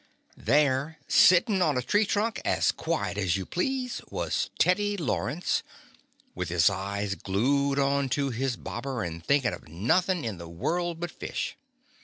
There, 0.37 0.97
sittin' 1.07 1.61
on 1.61 1.77
a 1.77 1.83
tree 1.83 2.07
trunk, 2.07 2.41
as 2.43 2.71
quiet 2.71 3.19
as 3.19 3.37
you 3.37 3.45
please, 3.45 4.01
was 4.09 4.49
Teddy 4.57 4.97
Law 4.97 5.19
rence, 5.19 5.61
with 6.33 6.49
his 6.49 6.71
eyes 6.71 7.13
glued 7.13 7.77
on 7.77 8.09
to 8.09 8.31
his 8.31 8.55
bobber, 8.57 9.03
and 9.03 9.23
thinkin' 9.23 9.53
of 9.53 9.67
nothing 9.69 10.23
in 10.25 10.39
the 10.39 10.49
world 10.49 10.99
but 10.99 11.11
fish. 11.11 11.55